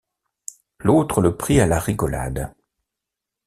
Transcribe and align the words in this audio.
L’autre 0.79 1.21
le 1.21 1.37
prit 1.37 1.59
à 1.59 1.67
la 1.67 1.77
rigolade. 1.77 2.55